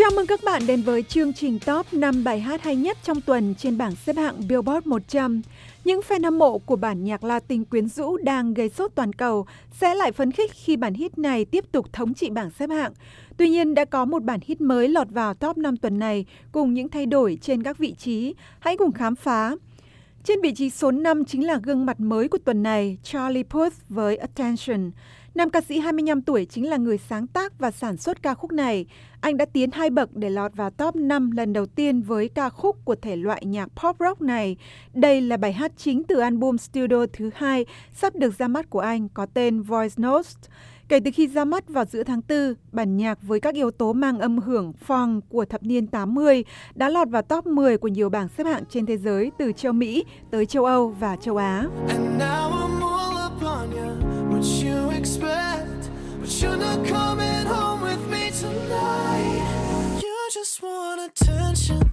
Chào 0.00 0.10
mừng 0.16 0.26
các 0.26 0.40
bạn 0.44 0.62
đến 0.66 0.82
với 0.82 1.02
chương 1.02 1.32
trình 1.32 1.58
top 1.66 1.92
5 1.92 2.24
bài 2.24 2.40
hát 2.40 2.62
hay 2.62 2.76
nhất 2.76 2.98
trong 3.02 3.20
tuần 3.20 3.54
trên 3.54 3.78
bảng 3.78 3.96
xếp 3.96 4.16
hạng 4.16 4.48
Billboard 4.48 4.86
100. 4.86 5.42
Những 5.84 6.00
fan 6.08 6.24
hâm 6.24 6.38
mộ 6.38 6.58
của 6.58 6.76
bản 6.76 7.04
nhạc 7.04 7.24
Latin 7.24 7.64
quyến 7.64 7.88
rũ 7.88 8.16
đang 8.16 8.54
gây 8.54 8.68
sốt 8.68 8.90
toàn 8.94 9.12
cầu 9.12 9.46
sẽ 9.80 9.94
lại 9.94 10.12
phấn 10.12 10.32
khích 10.32 10.50
khi 10.54 10.76
bản 10.76 10.94
hit 10.94 11.18
này 11.18 11.44
tiếp 11.44 11.64
tục 11.72 11.92
thống 11.92 12.14
trị 12.14 12.30
bảng 12.30 12.50
xếp 12.50 12.70
hạng. 12.70 12.92
Tuy 13.36 13.48
nhiên, 13.48 13.74
đã 13.74 13.84
có 13.84 14.04
một 14.04 14.22
bản 14.22 14.40
hit 14.42 14.60
mới 14.60 14.88
lọt 14.88 15.10
vào 15.10 15.34
top 15.34 15.58
5 15.58 15.76
tuần 15.76 15.98
này 15.98 16.24
cùng 16.52 16.74
những 16.74 16.88
thay 16.88 17.06
đổi 17.06 17.38
trên 17.42 17.62
các 17.62 17.78
vị 17.78 17.94
trí. 17.98 18.34
Hãy 18.60 18.76
cùng 18.76 18.92
khám 18.92 19.16
phá. 19.16 19.54
Trên 20.24 20.40
vị 20.42 20.52
trí 20.54 20.70
số 20.70 20.90
5 20.90 21.24
chính 21.24 21.46
là 21.46 21.60
gương 21.62 21.86
mặt 21.86 22.00
mới 22.00 22.28
của 22.28 22.38
tuần 22.44 22.62
này, 22.62 22.98
Charlie 23.02 23.42
Puth 23.42 23.74
với 23.88 24.16
Attention. 24.16 24.90
Nam 25.34 25.50
ca 25.50 25.60
sĩ 25.60 25.78
25 25.78 26.22
tuổi 26.22 26.44
chính 26.44 26.70
là 26.70 26.76
người 26.76 26.98
sáng 26.98 27.26
tác 27.26 27.58
và 27.58 27.70
sản 27.70 27.96
xuất 27.96 28.22
ca 28.22 28.34
khúc 28.34 28.52
này. 28.52 28.86
Anh 29.20 29.36
đã 29.36 29.44
tiến 29.44 29.70
hai 29.70 29.90
bậc 29.90 30.16
để 30.16 30.30
lọt 30.30 30.54
vào 30.54 30.70
top 30.70 30.96
5 30.96 31.30
lần 31.30 31.52
đầu 31.52 31.66
tiên 31.66 32.02
với 32.02 32.28
ca 32.28 32.48
khúc 32.48 32.76
của 32.84 32.94
thể 32.94 33.16
loại 33.16 33.44
nhạc 33.44 33.68
pop 33.82 33.96
rock 34.00 34.20
này. 34.20 34.56
Đây 34.94 35.20
là 35.20 35.36
bài 35.36 35.52
hát 35.52 35.72
chính 35.76 36.04
từ 36.04 36.18
album 36.18 36.56
studio 36.56 37.06
thứ 37.12 37.30
hai 37.34 37.66
sắp 37.92 38.16
được 38.16 38.38
ra 38.38 38.48
mắt 38.48 38.70
của 38.70 38.80
anh 38.80 39.08
có 39.08 39.26
tên 39.34 39.62
Voice 39.62 39.94
Notes. 40.02 40.36
Kể 40.90 41.00
từ 41.04 41.10
khi 41.14 41.26
ra 41.26 41.44
mắt 41.44 41.68
vào 41.68 41.84
giữa 41.84 42.02
tháng 42.02 42.20
4, 42.28 42.54
bản 42.72 42.96
nhạc 42.96 43.18
với 43.22 43.40
các 43.40 43.54
yếu 43.54 43.70
tố 43.70 43.92
mang 43.92 44.18
âm 44.18 44.38
hưởng 44.38 44.72
funk 44.86 45.20
của 45.28 45.44
thập 45.44 45.62
niên 45.62 45.86
80 45.86 46.44
đã 46.74 46.88
lọt 46.88 47.08
vào 47.08 47.22
top 47.22 47.46
10 47.46 47.78
của 47.78 47.88
nhiều 47.88 48.08
bảng 48.08 48.28
xếp 48.28 48.44
hạng 48.44 48.64
trên 48.70 48.86
thế 48.86 48.96
giới 48.96 49.30
từ 49.38 49.52
châu 49.52 49.72
Mỹ 49.72 50.04
tới 50.30 50.46
châu 50.46 50.64
Âu 50.64 50.88
và 50.88 51.16
châu 51.16 51.36
Á. 51.36 51.64
just 60.34 60.62
want 60.62 60.98
attention. 61.00 61.89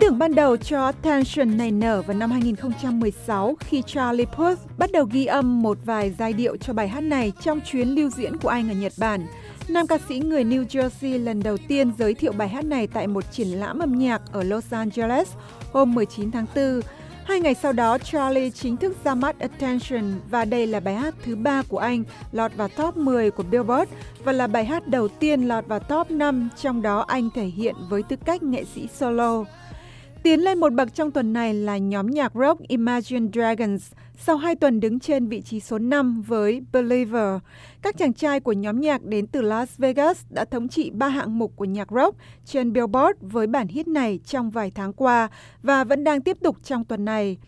Tưởng 0.00 0.18
ban 0.18 0.34
đầu 0.34 0.56
cho 0.56 0.84
Attention 0.84 1.56
này 1.56 1.70
nở 1.70 2.02
vào 2.02 2.16
năm 2.16 2.30
2016 2.30 3.56
khi 3.60 3.82
Charlie 3.86 4.26
Puth 4.26 4.58
bắt 4.78 4.92
đầu 4.92 5.04
ghi 5.10 5.26
âm 5.26 5.62
một 5.62 5.78
vài 5.84 6.14
giai 6.18 6.32
điệu 6.32 6.56
cho 6.56 6.72
bài 6.72 6.88
hát 6.88 7.00
này 7.00 7.32
trong 7.40 7.60
chuyến 7.60 7.88
lưu 7.88 8.10
diễn 8.10 8.36
của 8.36 8.48
anh 8.48 8.68
ở 8.68 8.74
Nhật 8.74 8.92
Bản. 8.98 9.26
Nam 9.68 9.86
ca 9.86 9.98
sĩ 10.08 10.18
người 10.18 10.44
New 10.44 10.64
Jersey 10.64 11.24
lần 11.24 11.42
đầu 11.42 11.56
tiên 11.68 11.92
giới 11.98 12.14
thiệu 12.14 12.32
bài 12.32 12.48
hát 12.48 12.64
này 12.64 12.86
tại 12.86 13.06
một 13.06 13.24
triển 13.32 13.48
lãm 13.48 13.78
âm 13.78 13.98
nhạc 13.98 14.22
ở 14.32 14.42
Los 14.42 14.64
Angeles 14.70 15.28
hôm 15.72 15.94
19 15.94 16.30
tháng 16.30 16.46
4. 16.56 16.80
Hai 17.24 17.40
ngày 17.40 17.54
sau 17.54 17.72
đó, 17.72 17.98
Charlie 17.98 18.50
chính 18.50 18.76
thức 18.76 18.96
ra 19.04 19.14
mắt 19.14 19.38
Attention 19.38 20.20
và 20.30 20.44
đây 20.44 20.66
là 20.66 20.80
bài 20.80 20.94
hát 20.94 21.14
thứ 21.24 21.36
ba 21.36 21.62
của 21.68 21.78
anh 21.78 22.04
lọt 22.32 22.56
vào 22.56 22.68
top 22.68 22.96
10 22.96 23.30
của 23.30 23.42
Billboard 23.42 23.90
và 24.24 24.32
là 24.32 24.46
bài 24.46 24.64
hát 24.64 24.88
đầu 24.88 25.08
tiên 25.08 25.42
lọt 25.42 25.66
vào 25.66 25.78
top 25.78 26.10
5, 26.10 26.48
trong 26.60 26.82
đó 26.82 27.04
anh 27.08 27.28
thể 27.34 27.44
hiện 27.44 27.74
với 27.88 28.02
tư 28.02 28.16
cách 28.24 28.42
nghệ 28.42 28.64
sĩ 28.74 28.88
solo. 28.94 29.44
Tiến 30.22 30.40
lên 30.40 30.60
một 30.60 30.72
bậc 30.72 30.94
trong 30.94 31.10
tuần 31.10 31.32
này 31.32 31.54
là 31.54 31.78
nhóm 31.78 32.06
nhạc 32.06 32.32
rock 32.34 32.60
Imagine 32.68 33.28
Dragons, 33.32 33.92
sau 34.18 34.36
hai 34.36 34.56
tuần 34.56 34.80
đứng 34.80 35.00
trên 35.00 35.28
vị 35.28 35.40
trí 35.42 35.60
số 35.60 35.78
5 35.78 36.22
với 36.22 36.62
Believer. 36.72 37.38
Các 37.82 37.98
chàng 37.98 38.12
trai 38.12 38.40
của 38.40 38.52
nhóm 38.52 38.80
nhạc 38.80 39.02
đến 39.02 39.26
từ 39.26 39.40
Las 39.42 39.78
Vegas 39.78 40.24
đã 40.30 40.44
thống 40.44 40.68
trị 40.68 40.90
ba 40.90 41.08
hạng 41.08 41.38
mục 41.38 41.52
của 41.56 41.64
nhạc 41.64 41.88
rock 41.92 42.18
trên 42.44 42.72
Billboard 42.72 43.18
với 43.20 43.46
bản 43.46 43.68
hit 43.68 43.88
này 43.88 44.20
trong 44.24 44.50
vài 44.50 44.70
tháng 44.74 44.92
qua 44.92 45.28
và 45.62 45.84
vẫn 45.84 46.04
đang 46.04 46.20
tiếp 46.20 46.36
tục 46.40 46.56
trong 46.64 46.84
tuần 46.84 47.04
này. 47.04 47.38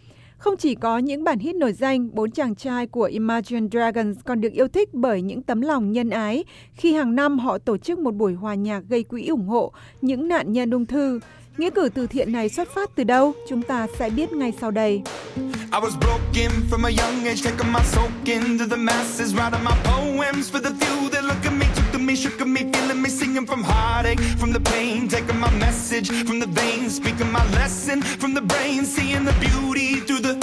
Không 0.42 0.56
chỉ 0.56 0.75
có 0.75 0.98
những 0.98 1.25
bản 1.25 1.38
hit 1.38 1.56
nổi 1.56 1.72
danh, 1.72 2.14
bốn 2.14 2.30
chàng 2.30 2.54
trai 2.54 2.86
của 2.86 3.03
Imagine 3.03 3.69
Dragons 3.72 4.16
còn 4.25 4.41
được 4.41 4.53
yêu 4.53 4.69
thích 4.69 4.88
bởi 4.92 5.22
những 5.22 5.42
tấm 5.42 5.60
lòng 5.60 5.92
nhân 5.92 6.10
ái 6.10 6.44
khi 6.75 6.92
hàng 6.92 7.14
năm 7.14 7.38
họ 7.38 7.58
tổ 7.58 7.76
chức 7.76 7.98
một 7.98 8.14
buổi 8.14 8.34
hòa 8.34 8.54
nhạc 8.54 8.82
gây 8.88 9.03
quỹ 9.03 9.26
ủng 9.26 9.47
hộ 9.47 9.72
những 10.00 10.28
nạn 10.28 10.53
nhân 10.53 10.70
ung 10.70 10.86
thư. 10.86 11.20
Nghĩa 11.58 11.70
cử 11.70 11.88
từ 11.94 12.06
thiện 12.06 12.32
này 12.32 12.48
xuất 12.48 12.69
phát 12.75 12.91
từ 12.94 13.04
đâu? 13.04 13.32
Chúng 13.48 13.62
ta 13.62 13.86
sẽ 13.98 14.10
biết 14.10 14.32
ngay 14.32 14.53
sau 14.60 14.70
đây. 14.70 15.03
I 15.36 15.80
was 15.80 15.92
broken 16.00 16.50
from 16.70 16.84
a 16.84 16.91
young 16.91 17.24
age, 17.24 17.42
taking 17.44 17.72
my 17.72 17.80
soak 17.84 18.10
into 18.24 18.64
the 18.70 18.76
masses, 18.76 19.34
writing 19.34 19.64
my 19.64 19.76
poems 19.84 20.53
for 20.54 20.62
the 20.62 20.70
few 20.70 21.10
that 21.10 21.24
look 21.24 21.44
at 21.44 21.53
me, 21.53 21.66
me, 22.07 22.15
shook 22.17 22.45
me, 22.47 22.71
feeling 22.73 23.01
me, 23.03 23.09
singing 23.09 23.47
from 23.47 23.63
heartache, 23.63 24.21
from 24.21 24.53
the 24.53 24.61
pain, 24.61 25.09
taking 25.09 25.39
my 25.39 25.51
message. 25.51 26.11
From 26.27 26.39
the 26.41 26.47
veins, 26.47 26.97
speaking 26.97 27.31
my 27.31 27.45
lesson. 27.53 28.03
From 28.03 28.35
the 28.35 28.41
brain, 28.41 28.85
seeing 28.85 29.25
the 29.25 29.33
beauty 29.35 30.01
through 30.01 30.21
the. 30.21 30.35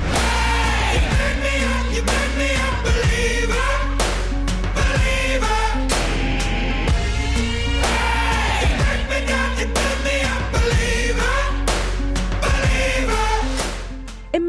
Hey, 0.00 0.94
you 0.94 1.00
burn 1.10 1.36
me 1.46 1.54
up, 1.74 1.86
you 1.94 2.02
burn 2.02 2.38
me 2.38 2.50
up, 2.66 2.84
believer, 2.84 3.43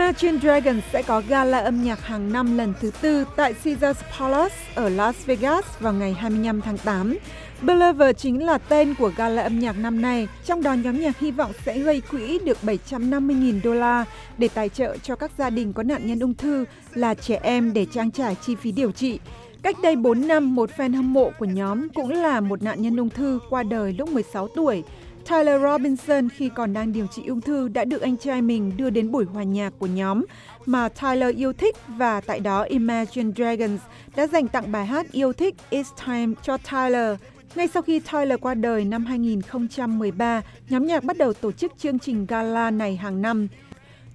Imagine 0.05 0.39
Dragons 0.39 0.83
sẽ 0.93 1.01
có 1.01 1.21
gala 1.27 1.59
âm 1.59 1.83
nhạc 1.83 2.05
hàng 2.05 2.33
năm 2.33 2.57
lần 2.57 2.73
thứ 2.81 2.91
tư 3.01 3.25
tại 3.35 3.53
Caesars 3.53 3.99
Palace 4.19 4.55
ở 4.75 4.89
Las 4.89 5.25
Vegas 5.25 5.65
vào 5.79 5.93
ngày 5.93 6.13
25 6.13 6.61
tháng 6.61 6.77
8. 6.77 7.17
Believer 7.61 8.15
chính 8.17 8.45
là 8.45 8.57
tên 8.57 8.93
của 8.93 9.11
gala 9.17 9.41
âm 9.41 9.59
nhạc 9.59 9.77
năm 9.77 10.01
nay, 10.01 10.27
trong 10.45 10.63
đó 10.63 10.73
nhóm 10.73 10.99
nhạc 10.99 11.19
hy 11.19 11.31
vọng 11.31 11.51
sẽ 11.65 11.79
gây 11.79 12.01
quỹ 12.01 12.39
được 12.39 12.57
750.000 12.63 13.59
đô 13.63 13.73
la 13.73 14.05
để 14.37 14.47
tài 14.47 14.69
trợ 14.69 14.97
cho 14.97 15.15
các 15.15 15.31
gia 15.37 15.49
đình 15.49 15.73
có 15.73 15.83
nạn 15.83 16.07
nhân 16.07 16.19
ung 16.19 16.33
thư 16.33 16.65
là 16.93 17.13
trẻ 17.13 17.39
em 17.43 17.73
để 17.73 17.85
trang 17.93 18.11
trải 18.11 18.35
chi 18.45 18.55
phí 18.55 18.71
điều 18.71 18.91
trị. 18.91 19.19
Cách 19.61 19.75
đây 19.83 19.95
4 19.95 20.27
năm, 20.27 20.55
một 20.55 20.69
fan 20.77 20.95
hâm 20.95 21.13
mộ 21.13 21.31
của 21.39 21.45
nhóm 21.45 21.89
cũng 21.89 22.09
là 22.09 22.39
một 22.39 22.63
nạn 22.63 22.81
nhân 22.81 22.97
ung 22.97 23.09
thư 23.09 23.39
qua 23.49 23.63
đời 23.63 23.95
lúc 23.97 24.09
16 24.09 24.47
tuổi. 24.47 24.83
Tyler 25.29 25.61
Robinson 25.61 26.29
khi 26.29 26.49
còn 26.55 26.73
đang 26.73 26.93
điều 26.93 27.07
trị 27.07 27.23
ung 27.27 27.41
thư 27.41 27.67
đã 27.67 27.85
được 27.85 28.01
anh 28.01 28.17
trai 28.17 28.41
mình 28.41 28.77
đưa 28.77 28.89
đến 28.89 29.11
buổi 29.11 29.25
hòa 29.25 29.43
nhạc 29.43 29.73
của 29.79 29.87
nhóm 29.87 30.25
mà 30.65 30.89
Tyler 30.89 31.35
yêu 31.35 31.53
thích 31.53 31.75
và 31.87 32.21
tại 32.21 32.39
đó 32.39 32.61
Imagine 32.61 33.31
Dragons 33.35 33.81
đã 34.15 34.27
dành 34.27 34.47
tặng 34.47 34.71
bài 34.71 34.85
hát 34.85 35.11
yêu 35.11 35.33
thích 35.33 35.55
It's 35.71 36.05
Time 36.05 36.33
cho 36.41 36.57
Tyler. 36.57 37.19
Ngay 37.55 37.67
sau 37.67 37.81
khi 37.81 37.99
Tyler 37.99 38.39
qua 38.41 38.53
đời 38.53 38.85
năm 38.85 39.05
2013, 39.05 40.41
nhóm 40.69 40.85
nhạc 40.87 41.03
bắt 41.03 41.17
đầu 41.17 41.33
tổ 41.33 41.51
chức 41.51 41.71
chương 41.77 41.99
trình 41.99 42.25
gala 42.25 42.71
này 42.71 42.95
hàng 42.95 43.21
năm. 43.21 43.47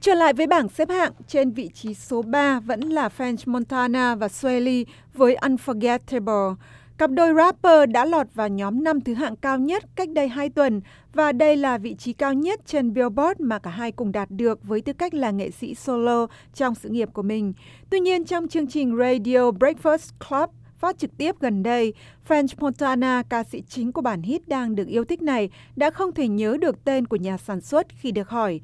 Trở 0.00 0.14
lại 0.14 0.32
với 0.32 0.46
bảng 0.46 0.68
xếp 0.68 0.88
hạng, 0.88 1.12
trên 1.28 1.50
vị 1.50 1.70
trí 1.74 1.94
số 1.94 2.22
3 2.22 2.60
vẫn 2.60 2.80
là 2.80 3.08
French 3.18 3.36
Montana 3.46 4.14
và 4.14 4.26
Swelly 4.26 4.84
với 5.14 5.36
Unforgettable. 5.36 6.54
Cặp 7.00 7.10
đôi 7.10 7.34
rapper 7.34 7.90
đã 7.90 8.04
lọt 8.04 8.26
vào 8.34 8.48
nhóm 8.48 8.84
năm 8.84 9.00
thứ 9.00 9.14
hạng 9.14 9.36
cao 9.36 9.58
nhất 9.58 9.84
cách 9.94 10.08
đây 10.08 10.28
2 10.28 10.48
tuần 10.48 10.80
và 11.12 11.32
đây 11.32 11.56
là 11.56 11.78
vị 11.78 11.94
trí 11.94 12.12
cao 12.12 12.34
nhất 12.34 12.60
trên 12.66 12.92
Billboard 12.92 13.40
mà 13.40 13.58
cả 13.58 13.70
hai 13.70 13.92
cùng 13.92 14.12
đạt 14.12 14.30
được 14.30 14.64
với 14.64 14.80
tư 14.80 14.92
cách 14.92 15.14
là 15.14 15.30
nghệ 15.30 15.50
sĩ 15.50 15.74
solo 15.74 16.26
trong 16.54 16.74
sự 16.74 16.88
nghiệp 16.88 17.08
của 17.12 17.22
mình. 17.22 17.52
Tuy 17.90 18.00
nhiên 18.00 18.24
trong 18.24 18.48
chương 18.48 18.66
trình 18.66 18.96
Radio 18.98 19.50
Breakfast 19.50 20.10
Club 20.28 20.50
phát 20.78 20.98
trực 20.98 21.16
tiếp 21.16 21.34
gần 21.40 21.62
đây, 21.62 21.94
French 22.28 22.54
Montana, 22.58 23.22
ca 23.28 23.44
sĩ 23.44 23.62
chính 23.68 23.92
của 23.92 24.02
bản 24.02 24.22
hit 24.22 24.48
đang 24.48 24.74
được 24.74 24.88
yêu 24.88 25.04
thích 25.04 25.22
này, 25.22 25.50
đã 25.76 25.90
không 25.90 26.12
thể 26.12 26.28
nhớ 26.28 26.56
được 26.60 26.84
tên 26.84 27.06
của 27.06 27.16
nhà 27.16 27.36
sản 27.36 27.60
xuất 27.60 27.86
khi 27.88 28.10
được 28.10 28.28
hỏi. 28.28 28.60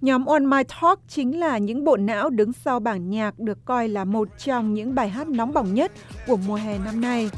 Nhóm 0.00 0.24
On 0.26 0.50
My 0.50 0.62
Talk 0.82 1.00
chính 1.08 1.40
là 1.40 1.58
những 1.58 1.84
bộ 1.84 1.96
não 1.96 2.30
đứng 2.30 2.52
sau 2.52 2.80
bảng 2.80 3.10
nhạc 3.10 3.38
được 3.38 3.58
coi 3.64 3.88
là 3.88 4.04
một 4.04 4.28
trong 4.38 4.74
những 4.74 4.94
bài 4.94 5.08
hát 5.08 5.28
nóng 5.28 5.52
bỏng 5.52 5.74
nhất 5.74 5.92
của 6.26 6.36
mùa 6.36 6.54
hè 6.54 6.78
năm 6.78 7.00
nay. 7.00 7.30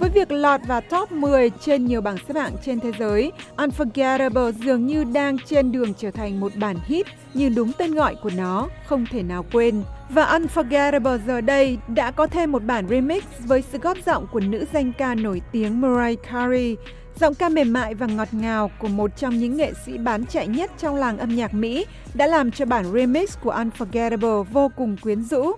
Với 0.00 0.10
việc 0.10 0.32
lọt 0.32 0.60
vào 0.66 0.80
top 0.80 1.12
10 1.12 1.50
trên 1.50 1.86
nhiều 1.86 2.00
bảng 2.00 2.16
xếp 2.28 2.36
hạng 2.36 2.56
trên 2.64 2.80
thế 2.80 2.92
giới, 2.98 3.32
Unforgettable 3.56 4.52
dường 4.52 4.86
như 4.86 5.04
đang 5.04 5.36
trên 5.38 5.72
đường 5.72 5.94
trở 5.94 6.10
thành 6.10 6.40
một 6.40 6.52
bản 6.56 6.76
hit 6.84 7.06
như 7.34 7.48
đúng 7.48 7.72
tên 7.78 7.94
gọi 7.94 8.14
của 8.22 8.30
nó, 8.36 8.68
không 8.86 9.06
thể 9.10 9.22
nào 9.22 9.44
quên. 9.52 9.82
Và 10.10 10.24
Unforgettable 10.24 11.18
giờ 11.26 11.40
đây 11.40 11.78
đã 11.88 12.10
có 12.10 12.26
thêm 12.26 12.52
một 12.52 12.64
bản 12.64 12.88
remix 12.88 13.22
với 13.38 13.62
sự 13.72 13.78
góp 13.78 13.98
giọng 14.06 14.26
của 14.32 14.40
nữ 14.40 14.64
danh 14.72 14.92
ca 14.98 15.14
nổi 15.14 15.42
tiếng 15.52 15.80
Mariah 15.80 16.22
Carey, 16.30 16.76
Giọng 17.20 17.34
ca 17.34 17.48
mềm 17.48 17.72
mại 17.72 17.94
và 17.94 18.06
ngọt 18.06 18.28
ngào 18.32 18.70
của 18.78 18.88
một 18.88 19.16
trong 19.16 19.38
những 19.38 19.56
nghệ 19.56 19.72
sĩ 19.86 19.98
bán 19.98 20.26
chạy 20.26 20.46
nhất 20.46 20.70
trong 20.78 20.96
làng 20.96 21.18
âm 21.18 21.36
nhạc 21.36 21.54
Mỹ 21.54 21.86
đã 22.14 22.26
làm 22.26 22.50
cho 22.50 22.64
bản 22.64 22.92
remix 22.92 23.38
của 23.42 23.54
Unforgettable 23.54 24.42
vô 24.42 24.70
cùng 24.76 24.96
quyến 25.02 25.22
rũ. 25.22 25.52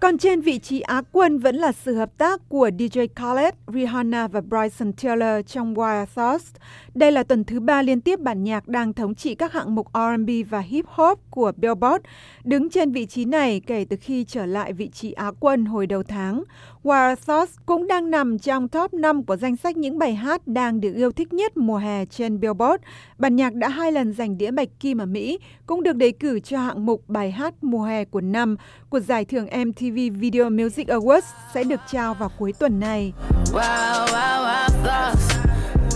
Còn 0.00 0.18
trên 0.18 0.40
vị 0.40 0.58
trí 0.58 0.80
Á 0.80 1.02
quân 1.12 1.38
vẫn 1.38 1.56
là 1.56 1.72
sự 1.72 1.94
hợp 1.94 2.18
tác 2.18 2.48
của 2.48 2.68
DJ 2.68 3.08
Khaled, 3.16 3.54
Rihanna 3.74 4.28
và 4.28 4.40
Bryson 4.40 4.92
Tiller 4.92 5.46
trong 5.46 5.74
Wild 5.74 6.06
Thoughts. 6.06 6.54
Đây 6.94 7.12
là 7.12 7.22
tuần 7.22 7.44
thứ 7.44 7.60
ba 7.60 7.82
liên 7.82 8.00
tiếp 8.00 8.20
bản 8.20 8.44
nhạc 8.44 8.68
đang 8.68 8.92
thống 8.92 9.14
trị 9.14 9.34
các 9.34 9.52
hạng 9.52 9.74
mục 9.74 9.86
R&B 9.94 10.30
và 10.50 10.60
hip 10.60 10.84
hop 10.88 11.20
của 11.30 11.52
Billboard, 11.56 12.04
đứng 12.44 12.70
trên 12.70 12.92
vị 12.92 13.06
trí 13.06 13.24
này 13.24 13.60
kể 13.66 13.86
từ 13.88 13.96
khi 14.00 14.24
trở 14.24 14.46
lại 14.46 14.72
vị 14.72 14.88
trí 14.88 15.12
Á 15.12 15.30
quân 15.40 15.64
hồi 15.64 15.86
đầu 15.86 16.02
tháng. 16.02 16.44
Wild 16.84 17.16
Thoughts 17.26 17.56
cũng 17.66 17.86
đang 17.86 18.10
nằm 18.10 18.38
trong 18.38 18.68
top 18.68 18.94
5 18.94 19.24
của 19.24 19.36
danh 19.36 19.56
sách 19.56 19.76
những 19.76 19.98
bài 19.98 20.14
hát 20.14 20.48
đang 20.48 20.80
được 20.80 20.92
yêu 20.94 21.12
thích 21.12 21.32
nhất 21.32 21.56
mùa 21.56 21.76
hè 21.76 22.06
trên 22.06 22.40
Billboard. 22.40 22.82
Bản 23.18 23.36
nhạc 23.36 23.54
đã 23.54 23.68
hai 23.68 23.92
lần 23.92 24.12
giành 24.12 24.38
đĩa 24.38 24.50
bạch 24.50 24.68
kim 24.80 24.98
ở 24.98 25.06
Mỹ, 25.06 25.38
cũng 25.66 25.82
được 25.82 25.96
đề 25.96 26.10
cử 26.10 26.40
cho 26.40 26.58
hạng 26.58 26.86
mục 26.86 27.08
bài 27.08 27.30
hát 27.30 27.54
mùa 27.62 27.82
hè 27.82 28.04
của 28.04 28.20
năm 28.20 28.56
của 28.90 29.00
giải 29.00 29.24
thưởng 29.24 29.46
MTV 29.66 29.85
Video 29.90 30.50
Music 30.50 30.88
Awards 30.88 31.24
sẽ 31.54 31.64
được 31.64 31.80
trao 31.92 32.14
vào 32.14 32.30
cuối 32.38 32.52
tuần 32.52 32.80
này. 32.80 33.12
Wow, 33.46 34.06
wow, 34.06 34.44
wow, 34.44 34.68
thoughts. 34.84 35.36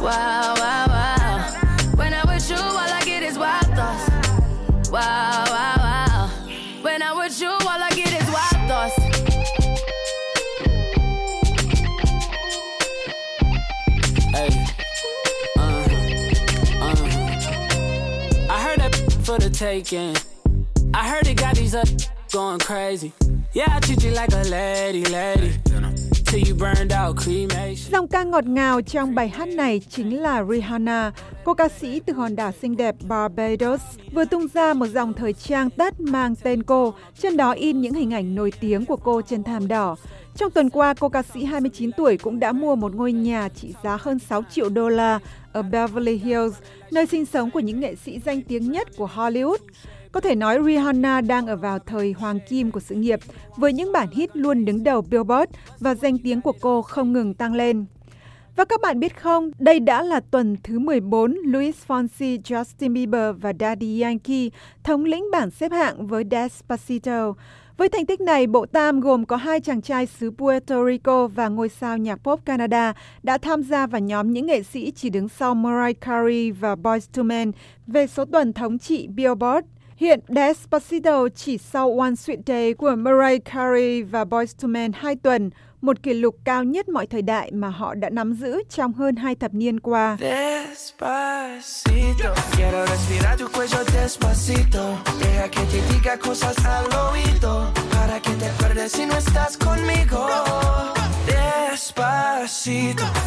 Wow, 0.00 0.54
wow, 0.56 0.88
wow. 0.88 1.40
When 1.96 2.12
I'm 2.12 2.28
with 2.28 2.50
you, 2.50 2.56
all 2.56 2.88
I 2.88 3.02
get 3.04 3.22
is 3.22 3.38
wild 3.38 3.66
thoughts. 3.76 4.10
Wow, 4.90 5.44
wow, 5.50 5.76
wow. 5.78 6.28
When 6.82 7.02
I'm 7.02 7.16
with 7.18 7.42
you, 7.42 7.50
all 7.50 7.82
I 7.82 7.90
get 7.96 8.12
is 8.22 8.28
wild 8.32 8.68
thoughts. 8.68 8.96
Hey. 14.32 14.66
I 18.48 18.60
heard 18.62 18.80
that 18.80 18.94
for 19.22 19.38
the 19.38 19.50
taking. 19.50 20.16
I 20.94 21.08
heard 21.08 21.26
it 21.26 21.36
got 21.36 21.56
these 21.56 21.74
up 21.74 21.88
going 22.32 22.58
crazy. 22.58 23.12
Yeah, 23.54 23.68
I 23.68 23.80
treat 23.80 24.04
you 24.04 24.10
like 24.10 24.32
a 24.32 24.44
lady, 24.50 25.04
lady. 25.04 25.50
Dòng 27.90 28.08
ca 28.08 28.24
ngọt 28.24 28.46
ngào 28.46 28.82
trong 28.82 29.14
bài 29.14 29.28
hát 29.28 29.48
này 29.48 29.80
chính 29.88 30.22
là 30.22 30.44
Rihanna, 30.44 31.12
cô 31.44 31.54
ca 31.54 31.68
sĩ 31.68 32.00
từ 32.00 32.12
hòn 32.12 32.36
đảo 32.36 32.52
xinh 32.62 32.76
đẹp 32.76 32.94
Barbados, 33.08 33.80
vừa 34.12 34.24
tung 34.24 34.46
ra 34.54 34.74
một 34.74 34.86
dòng 34.86 35.12
thời 35.14 35.32
trang 35.32 35.70
tất 35.70 36.00
mang 36.00 36.34
tên 36.42 36.62
cô, 36.62 36.94
trên 37.18 37.36
đó 37.36 37.52
in 37.52 37.80
những 37.80 37.94
hình 37.94 38.14
ảnh 38.14 38.34
nổi 38.34 38.52
tiếng 38.60 38.84
của 38.84 38.96
cô 38.96 39.22
trên 39.22 39.42
thảm 39.42 39.68
đỏ. 39.68 39.96
Trong 40.36 40.50
tuần 40.50 40.70
qua, 40.70 40.94
cô 40.94 41.08
ca 41.08 41.22
sĩ 41.22 41.44
29 41.44 41.92
tuổi 41.92 42.16
cũng 42.16 42.40
đã 42.40 42.52
mua 42.52 42.74
một 42.76 42.94
ngôi 42.94 43.12
nhà 43.12 43.48
trị 43.48 43.74
giá 43.84 43.98
hơn 44.00 44.18
6 44.18 44.42
triệu 44.50 44.68
đô 44.68 44.88
la 44.88 45.18
ở 45.52 45.62
Beverly 45.62 46.16
Hills, 46.16 46.54
nơi 46.90 47.06
sinh 47.06 47.26
sống 47.26 47.50
của 47.50 47.60
những 47.60 47.80
nghệ 47.80 47.94
sĩ 48.04 48.20
danh 48.24 48.42
tiếng 48.42 48.72
nhất 48.72 48.88
của 48.96 49.08
Hollywood. 49.14 49.58
Có 50.12 50.20
thể 50.20 50.34
nói 50.34 50.58
Rihanna 50.66 51.20
đang 51.20 51.46
ở 51.46 51.56
vào 51.56 51.78
thời 51.78 52.12
hoàng 52.12 52.38
kim 52.48 52.70
của 52.70 52.80
sự 52.80 52.94
nghiệp 52.94 53.20
với 53.56 53.72
những 53.72 53.92
bản 53.92 54.08
hit 54.10 54.36
luôn 54.36 54.64
đứng 54.64 54.84
đầu 54.84 55.02
Billboard 55.02 55.52
và 55.78 55.94
danh 55.94 56.18
tiếng 56.18 56.40
của 56.40 56.54
cô 56.60 56.82
không 56.82 57.12
ngừng 57.12 57.34
tăng 57.34 57.54
lên. 57.54 57.84
Và 58.56 58.64
các 58.64 58.80
bạn 58.80 59.00
biết 59.00 59.20
không, 59.20 59.50
đây 59.58 59.80
đã 59.80 60.02
là 60.02 60.20
tuần 60.20 60.56
thứ 60.62 60.78
14 60.78 61.36
Luis 61.44 61.76
Fonsi, 61.88 62.38
Justin 62.42 62.92
Bieber 62.92 63.36
và 63.40 63.52
Daddy 63.60 64.00
Yankee 64.00 64.48
thống 64.84 65.04
lĩnh 65.04 65.24
bảng 65.32 65.50
xếp 65.50 65.72
hạng 65.72 66.06
với 66.06 66.24
Despacito. 66.30 67.34
Với 67.76 67.88
thành 67.88 68.06
tích 68.06 68.20
này, 68.20 68.46
bộ 68.46 68.66
tam 68.66 69.00
gồm 69.00 69.24
có 69.24 69.36
hai 69.36 69.60
chàng 69.60 69.82
trai 69.82 70.06
xứ 70.06 70.30
Puerto 70.30 70.86
Rico 70.86 71.26
và 71.26 71.48
ngôi 71.48 71.68
sao 71.68 71.98
nhạc 71.98 72.16
pop 72.16 72.44
Canada 72.44 72.94
đã 73.22 73.38
tham 73.38 73.62
gia 73.62 73.86
vào 73.86 74.00
nhóm 74.00 74.32
những 74.32 74.46
nghệ 74.46 74.62
sĩ 74.62 74.90
chỉ 74.90 75.10
đứng 75.10 75.28
sau 75.28 75.54
Mariah 75.54 76.00
Carey 76.00 76.50
và 76.50 76.74
Boyz 76.74 77.00
II 77.16 77.24
Men 77.24 77.52
về 77.86 78.06
số 78.06 78.24
tuần 78.24 78.52
thống 78.52 78.78
trị 78.78 79.08
Billboard. 79.08 79.66
Hiện 80.00 80.20
Despacito 80.28 81.28
chỉ 81.28 81.58
sau 81.58 81.98
One 81.98 82.10
Sweet 82.10 82.36
Day 82.46 82.74
của 82.74 82.94
Mariah 82.96 83.44
Carey 83.44 84.02
và 84.02 84.24
Boyz 84.24 84.46
II 84.62 84.68
Men 84.68 84.92
2 84.92 85.16
tuần, 85.16 85.50
một 85.80 86.02
kỷ 86.02 86.14
lục 86.14 86.36
cao 86.44 86.64
nhất 86.64 86.88
mọi 86.88 87.06
thời 87.06 87.22
đại 87.22 87.50
mà 87.52 87.68
họ 87.68 87.94
đã 87.94 88.10
nắm 88.10 88.32
giữ 88.32 88.62
trong 88.68 88.92
hơn 88.92 89.16
hai 89.16 89.34
thập 89.34 89.54
niên 89.54 89.80
qua. 89.80 90.16
Despacito, 90.20 91.14
quiero 92.56 92.86
respirar 92.86 93.40
tu 93.40 93.46
cuello 93.54 93.84
despacito, 93.84 94.98
deja 95.20 95.48
que 95.48 95.64
te 95.72 95.80
diga 95.90 96.16
cosas 96.16 96.56
al 96.64 96.84
oído, 96.84 97.72
para 97.92 98.18
que 98.22 98.30
te 98.40 98.46
acuerdes 98.46 98.92
si 98.92 99.06
no 99.06 99.14
estás 99.14 99.58
conmigo. 99.66 100.28
Despacito, 101.26 101.59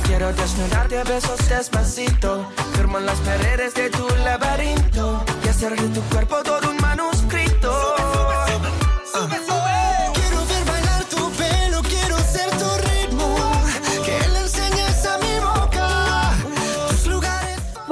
quiero 0.05 0.33
desnudarte 0.33 0.99
a 0.99 1.03
besos 1.03 1.39
despacito, 1.47 2.45
firmo 2.75 2.97
en 2.97 3.05
las 3.05 3.19
paredes 3.19 3.73
de 3.73 3.89
tu 3.89 4.05
laberinto. 4.25 5.23
Y 5.45 5.47
hacer 5.47 5.79
de 5.79 5.87
tu 5.89 6.01
cuerpo 6.09 6.43
todo 6.43 6.69
un 6.69 6.77
manuscrito. 6.77 7.71
Sube, 7.71 8.69
sube, 9.13 9.37
sube. 9.45 9.73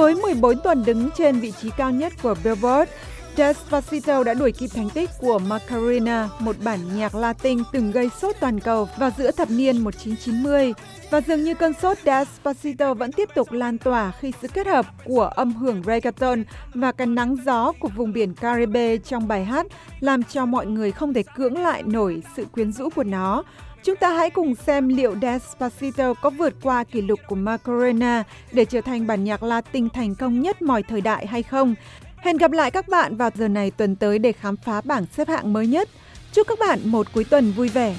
Với 0.02 0.16
14 0.16 0.56
tuần 0.64 0.84
đứng 0.86 1.10
trên 1.18 1.40
vị 1.40 1.54
trí 1.62 1.70
cao 1.78 1.92
nhất 1.92 2.14
của 2.22 2.36
Billboard, 2.44 2.90
Despacito 3.38 4.24
đã 4.24 4.34
đuổi 4.34 4.52
kịp 4.52 4.68
thành 4.74 4.90
tích 4.90 5.10
của 5.20 5.40
Macarena, 5.40 6.30
một 6.40 6.56
bản 6.64 6.80
nhạc 6.96 7.16
Latin 7.16 7.60
từng 7.72 7.92
gây 7.92 8.10
sốt 8.22 8.36
toàn 8.40 8.60
cầu 8.60 8.90
vào 8.98 9.10
giữa 9.18 9.32
thập 9.32 9.50
niên 9.52 9.78
1990. 9.78 10.74
Và 11.10 11.22
dường 11.22 11.44
như 11.44 11.54
cơn 11.54 11.74
sốt 11.74 11.98
Despacito 12.06 12.94
vẫn 12.94 13.12
tiếp 13.12 13.30
tục 13.36 13.52
lan 13.52 13.78
tỏa 13.78 14.12
khi 14.20 14.34
sự 14.42 14.48
kết 14.48 14.68
hợp 14.68 14.86
của 15.06 15.24
âm 15.24 15.54
hưởng 15.54 15.84
reggaeton 15.86 16.44
và 16.74 16.92
cái 16.92 17.08
nắng 17.08 17.36
gió 17.46 17.72
của 17.80 17.90
vùng 17.90 18.14
biển 18.14 18.34
Caribe 18.34 18.98
trong 18.98 19.28
bài 19.28 19.46
hát 19.46 19.66
làm 20.00 20.24
cho 20.24 20.46
mọi 20.46 20.66
người 20.66 20.92
không 20.92 21.14
thể 21.14 21.24
cưỡng 21.36 21.58
lại 21.58 21.84
nổi 21.84 22.24
sự 22.36 22.46
quyến 22.46 22.72
rũ 22.72 22.90
của 22.96 23.04
nó. 23.04 23.44
Chúng 23.84 23.96
ta 23.96 24.10
hãy 24.10 24.30
cùng 24.30 24.56
xem 24.56 24.88
liệu 24.88 25.16
Despacito 25.22 26.14
có 26.14 26.30
vượt 26.30 26.54
qua 26.64 26.84
kỷ 26.84 27.02
lục 27.02 27.20
của 27.28 27.36
Macarena 27.36 28.24
để 28.52 28.66
trở 28.66 28.82
thành 28.82 29.08
bản 29.08 29.24
nhạc 29.24 29.44
Latin 29.44 29.90
thành 29.90 30.16
công 30.16 30.42
nhất 30.42 30.62
mọi 30.62 30.84
thời 30.84 31.02
đại 31.02 31.28
hay 31.28 31.44
không. 31.44 31.76
Hẹn 32.22 32.38
gặp 32.38 32.52
lại 32.52 32.72
các 32.72 32.88
bạn 32.88 33.16
vào 33.16 33.30
giờ 33.36 33.48
này 33.48 33.72
tuần 33.72 33.96
tới 33.96 34.20
để 34.20 34.32
khám 34.32 34.58
phá 34.58 34.82
bảng 34.82 35.06
xếp 35.12 35.28
hạng 35.28 35.54
mới 35.54 35.68
nhất. 35.68 35.90
Chúc 36.32 36.48
các 36.48 36.60
bạn 36.60 36.80
một 36.84 37.08
cuối 37.14 37.24
tuần 37.24 37.52
vui 37.52 37.70
vẻ. 37.70 37.96